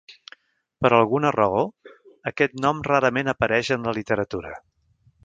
Per 0.85 0.89
alguna 0.99 1.31
raó, 1.35 1.59
aquest 2.31 2.57
nom 2.63 2.81
rarament 2.89 3.31
apareix 3.35 3.71
en 3.77 3.87
la 3.91 3.95
literatura. 3.99 4.57